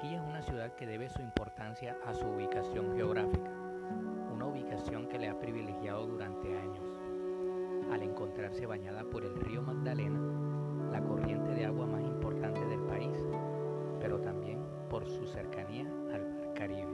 [0.00, 3.50] Barranquilla es una ciudad que debe su importancia a su ubicación geográfica,
[4.32, 6.82] una ubicación que le ha privilegiado durante años.
[7.92, 10.18] Al encontrarse bañada por el río Magdalena,
[10.90, 13.14] la corriente de agua más importante del país,
[14.00, 15.84] pero también por su cercanía
[16.14, 16.92] al Mar Caribe.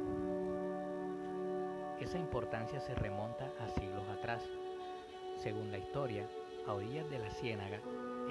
[2.00, 4.42] Esa importancia se remonta a siglos atrás.
[5.36, 6.26] Según la historia,
[6.66, 7.78] a orillas de la Ciénaga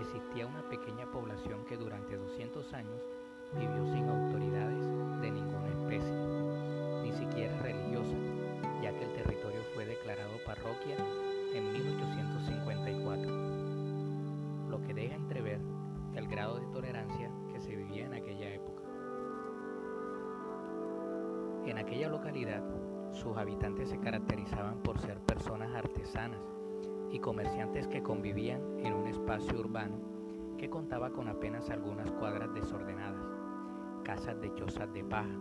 [0.02, 3.02] existía una pequeña población que durante 200 años
[3.54, 4.85] vivió sin autoridades
[5.22, 6.13] de ninguna especie,
[7.04, 8.18] ni siquiera religiosa,
[8.81, 10.98] ya que el territorio fue declarado parroquia
[11.54, 13.31] en 1854,
[14.70, 15.62] lo que deja entrever
[16.16, 18.84] el grado de tolerancia que se vivía en aquella época.
[21.66, 22.63] En aquella localidad,
[23.12, 26.41] sus habitantes se caracterizaban por ser personas artesanas
[27.12, 29.98] y comerciantes que convivían en un espacio urbano
[30.57, 33.35] que contaba con apenas algunas cuadras desordenadas,
[34.05, 35.35] casas de chozas de paja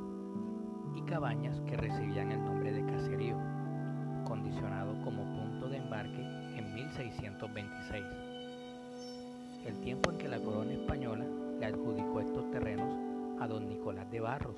[0.96, 3.36] y cabañas que recibían el nombre de caserío,
[4.24, 6.22] condicionado como punto de embarque
[6.56, 8.04] en 1626.
[9.66, 11.26] El tiempo en que la corona española
[11.60, 12.90] le adjudicó estos terrenos
[13.38, 14.56] a don Nicolás de Barros,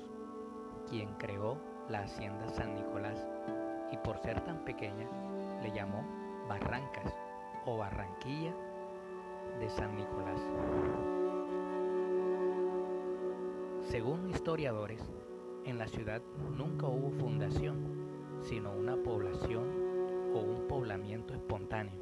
[0.89, 1.57] quien creó
[1.89, 3.27] la hacienda San Nicolás
[3.91, 5.07] y por ser tan pequeña
[5.61, 6.05] le llamó
[6.47, 7.13] Barrancas
[7.65, 8.53] o Barranquilla
[9.59, 10.39] de San Nicolás.
[13.87, 15.01] Según historiadores,
[15.63, 16.21] en la ciudad
[16.57, 19.63] nunca hubo fundación, sino una población
[20.33, 21.93] o un poblamiento espontáneo.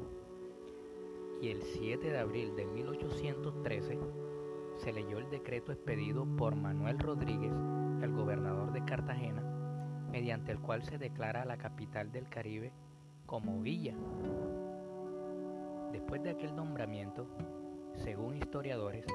[1.40, 4.00] Y el 7 de abril de 1813
[4.78, 7.52] se leyó el decreto expedido por Manuel Rodríguez,
[8.02, 9.42] el gobernador de Cartagena,
[10.10, 12.72] mediante el cual se declara la capital del Caribe
[13.26, 13.94] como villa.
[15.92, 17.28] Después de aquel nombramiento,
[17.94, 19.06] según historiadores,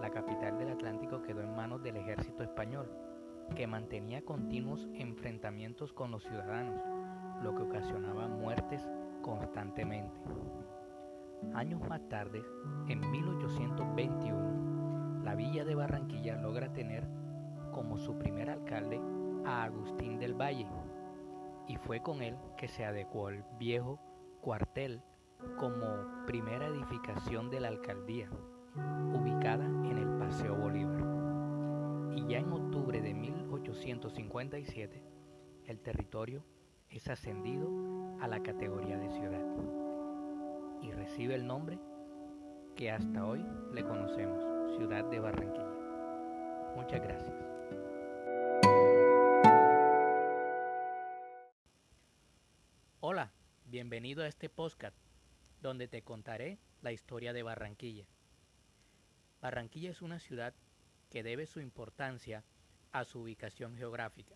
[0.00, 2.90] la capital del Atlántico quedó en manos del ejército español,
[3.54, 6.80] que mantenía continuos enfrentamientos con los ciudadanos,
[7.42, 8.88] lo que ocasionaba muertes
[9.22, 10.20] constantemente.
[11.54, 12.42] Años más tarde,
[12.88, 17.06] en 1821, la villa de Barranquilla logra tener
[17.72, 19.00] como su primer alcalde
[19.44, 20.66] a Agustín del Valle,
[21.66, 23.98] y fue con él que se adecuó el viejo
[24.40, 25.02] cuartel
[25.58, 28.28] como primera edificación de la alcaldía,
[28.76, 31.02] ubicada en el Paseo Bolívar.
[32.16, 35.02] Y ya en octubre de 1857,
[35.66, 36.44] el territorio
[36.88, 37.68] es ascendido
[38.20, 39.44] a la categoría de ciudad
[40.80, 41.78] y recibe el nombre
[42.76, 45.74] que hasta hoy le conocemos, Ciudad de Barranquilla.
[46.76, 47.34] Muchas gracias.
[53.00, 53.32] Hola,
[53.66, 54.96] bienvenido a este podcast
[55.60, 58.06] donde te contaré la historia de Barranquilla.
[59.44, 60.54] Barranquilla es una ciudad
[61.10, 62.42] que debe su importancia
[62.92, 64.34] a su ubicación geográfica,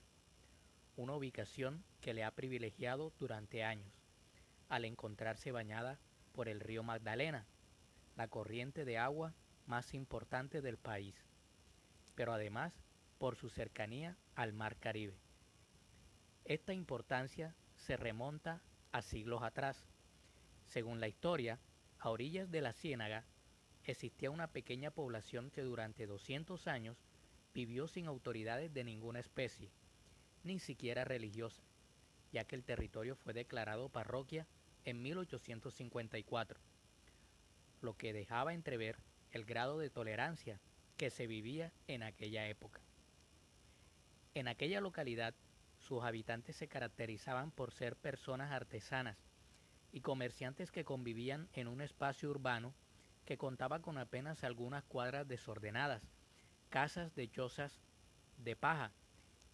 [0.96, 3.91] una ubicación que le ha privilegiado durante años,
[4.68, 5.98] al encontrarse bañada
[6.34, 7.47] por el río Magdalena,
[8.16, 9.32] la corriente de agua
[9.64, 11.14] más importante del país,
[12.14, 12.74] pero además
[13.16, 15.16] por su cercanía al Mar Caribe.
[16.44, 18.60] Esta importancia se remonta
[18.92, 19.88] a siglos atrás.
[20.66, 21.58] Según la historia,
[21.98, 23.24] a orillas de la Ciénaga
[23.91, 26.99] existía una pequeña población que durante 200 años
[27.54, 29.71] vivió sin autoridades de ninguna especie,
[30.44, 31.62] ni siquiera religiosa,
[32.31, 34.47] ya que el territorio fue declarado parroquia
[34.84, 36.60] en 1854,
[37.81, 38.97] lo que dejaba entrever
[39.32, 40.60] el grado de tolerancia
[40.98, 42.82] que se vivía en aquella época.
[44.34, 45.34] En aquella localidad,
[45.78, 49.16] sus habitantes se caracterizaban por ser personas artesanas
[49.93, 52.75] y comerciantes que convivían en un espacio urbano
[53.28, 56.03] que contaba con apenas algunas cuadras desordenadas,
[56.71, 57.78] casas de chozas
[58.39, 58.91] de paja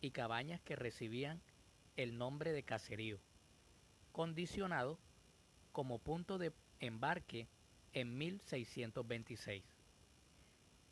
[0.01, 1.43] y cabañas que recibían
[1.97, 3.19] el nombre de caserío,
[4.13, 5.01] condicionado
[5.73, 7.49] como punto de embarque
[7.95, 9.65] en 1626,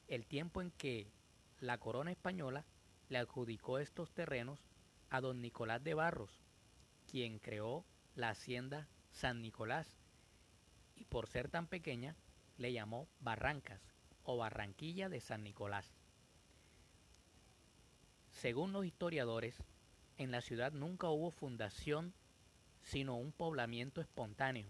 [0.08, 1.06] el tiempo en que
[1.61, 2.64] la corona española
[3.11, 4.58] le adjudicó estos terrenos
[5.08, 6.43] a don Nicolás de Barros,
[7.08, 7.85] quien creó
[8.17, 9.87] la hacienda San Nicolás,
[10.96, 12.17] y por ser tan pequeña
[12.62, 13.82] le llamó Barrancas
[14.23, 15.93] o Barranquilla de San Nicolás.
[18.31, 19.62] Según los historiadores,
[20.17, 22.14] en la ciudad nunca hubo fundación
[22.82, 24.69] sino un poblamiento espontáneo,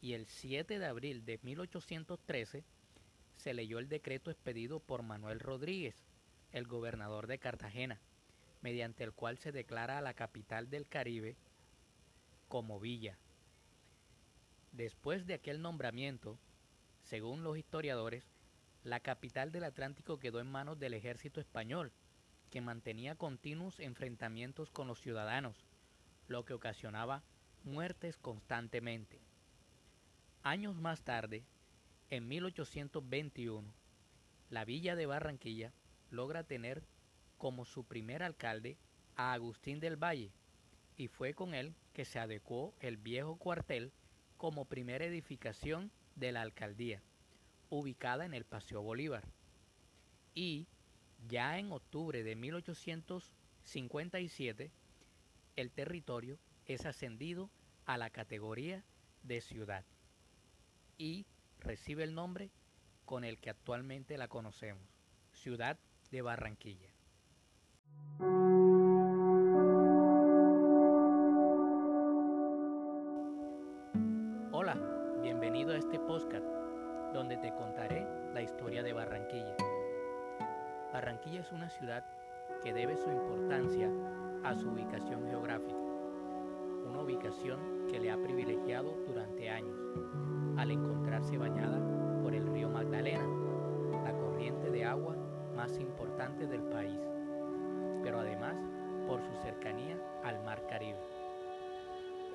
[0.00, 2.64] y el 7 de abril de 1813
[3.36, 5.96] se leyó el decreto expedido por Manuel Rodríguez,
[6.52, 8.00] el gobernador de Cartagena,
[8.60, 11.36] mediante el cual se declara a la capital del Caribe
[12.48, 13.16] como villa.
[14.72, 16.38] Después de aquel nombramiento,
[17.02, 18.24] según los historiadores,
[18.84, 21.92] la capital del Atlántico quedó en manos del ejército español,
[22.50, 25.56] que mantenía continuos enfrentamientos con los ciudadanos,
[26.28, 27.22] lo que ocasionaba
[27.64, 29.20] muertes constantemente.
[30.42, 31.44] Años más tarde,
[32.10, 33.72] en 1821,
[34.50, 35.72] la villa de Barranquilla
[36.10, 36.82] logra tener
[37.38, 38.76] como su primer alcalde
[39.16, 40.32] a Agustín del Valle,
[40.96, 43.92] y fue con él que se adecuó el viejo cuartel
[44.36, 47.00] como primera edificación de la alcaldía,
[47.70, 49.24] ubicada en el Paseo Bolívar.
[50.34, 50.66] Y
[51.28, 54.70] ya en octubre de 1857,
[55.56, 57.50] el territorio es ascendido
[57.86, 58.84] a la categoría
[59.22, 59.84] de ciudad
[60.98, 61.26] y
[61.58, 62.50] recibe el nombre
[63.04, 64.88] con el que actualmente la conocemos,
[65.32, 65.78] Ciudad
[66.10, 66.88] de Barranquilla.
[78.82, 79.56] De Barranquilla.
[80.92, 82.04] Barranquilla es una ciudad
[82.62, 83.88] que debe su importancia
[84.42, 85.76] a su ubicación geográfica,
[86.88, 89.78] una ubicación que le ha privilegiado durante años,
[90.56, 91.78] al encontrarse bañada
[92.22, 93.24] por el río Magdalena,
[94.04, 95.16] la corriente de agua
[95.54, 96.98] más importante del país,
[98.02, 98.56] pero además
[99.06, 100.98] por su cercanía al mar Caribe.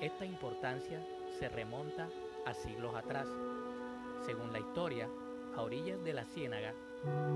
[0.00, 1.02] Esta importancia
[1.38, 2.08] se remonta
[2.46, 3.28] a siglos atrás.
[4.24, 5.08] Según la historia,
[5.58, 6.72] a orillas de la Ciénaga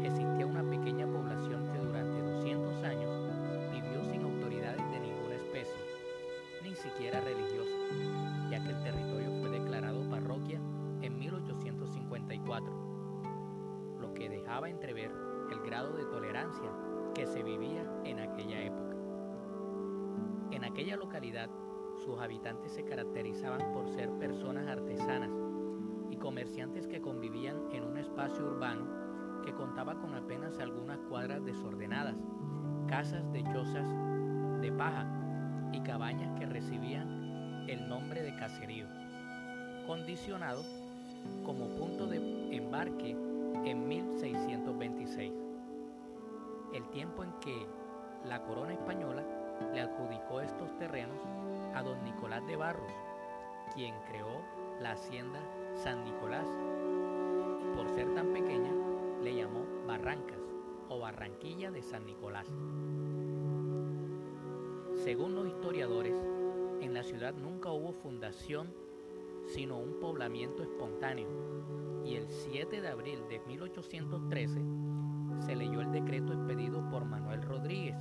[0.00, 3.10] existía una pequeña población que durante 200 años
[3.72, 5.82] vivió sin autoridades de ninguna especie,
[6.62, 7.74] ni siquiera religiosa,
[8.48, 10.60] ya que el territorio fue declarado parroquia
[11.00, 15.10] en 1854, lo que dejaba entrever
[15.50, 16.70] el grado de tolerancia
[17.16, 18.94] que se vivía en aquella época.
[20.52, 21.50] En aquella localidad,
[22.04, 24.41] sus habitantes se caracterizaban por ser personas
[28.40, 32.16] urbano que contaba con apenas algunas cuadras desordenadas,
[32.88, 33.86] casas de chozas
[34.60, 35.06] de paja
[35.72, 38.86] y cabañas que recibían el nombre de caserío,
[39.86, 40.62] condicionado
[41.44, 43.16] como punto de embarque
[43.64, 45.32] en 1626,
[46.74, 47.66] el tiempo en que
[48.24, 49.24] la corona española
[49.72, 51.18] le adjudicó estos terrenos
[51.74, 52.92] a don Nicolás de Barros,
[53.74, 54.42] quien creó
[54.80, 55.40] la hacienda
[55.74, 56.46] San Nicolás.
[57.74, 58.72] Por ser tan pequeña,
[59.22, 60.40] le llamó Barrancas
[60.88, 62.48] o Barranquilla de San Nicolás.
[65.04, 66.14] Según los historiadores,
[66.80, 68.74] en la ciudad nunca hubo fundación
[69.46, 71.28] sino un poblamiento espontáneo
[72.04, 74.60] y el 7 de abril de 1813
[75.40, 77.96] se leyó el decreto expedido por Manuel Rodríguez,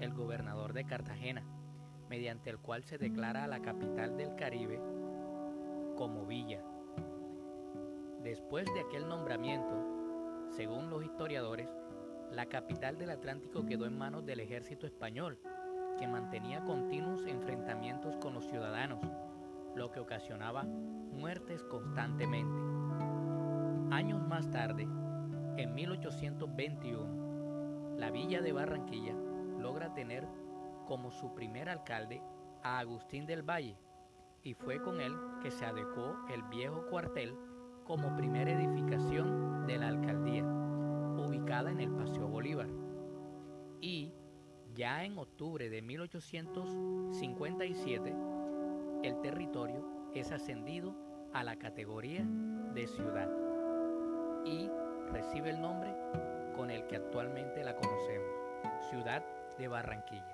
[0.00, 1.44] el gobernador de Cartagena,
[2.08, 4.80] mediante el cual se declara a la capital del Caribe
[5.96, 6.62] como villa.
[8.26, 11.70] Después de aquel nombramiento, según los historiadores,
[12.32, 15.38] la capital del Atlántico quedó en manos del ejército español,
[15.96, 18.98] que mantenía continuos enfrentamientos con los ciudadanos,
[19.76, 22.58] lo que ocasionaba muertes constantemente.
[23.94, 24.88] Años más tarde,
[25.56, 29.14] en 1821, la villa de Barranquilla
[29.60, 30.26] logra tener
[30.84, 32.20] como su primer alcalde
[32.64, 33.78] a Agustín del Valle,
[34.42, 35.14] y fue con él
[35.44, 37.45] que se adecuó el viejo cuartel
[37.86, 42.68] como primera edificación de la alcaldía, ubicada en el Paseo Bolívar.
[43.80, 44.12] Y
[44.74, 48.14] ya en octubre de 1857,
[49.02, 50.94] el territorio es ascendido
[51.32, 52.26] a la categoría
[52.74, 53.30] de ciudad
[54.44, 54.70] y
[55.12, 55.94] recibe el nombre
[56.56, 58.30] con el que actualmente la conocemos,
[58.90, 59.22] Ciudad
[59.58, 60.24] de Barranquilla.